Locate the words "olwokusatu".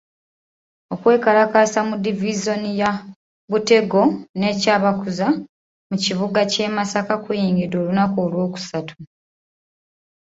8.25-8.95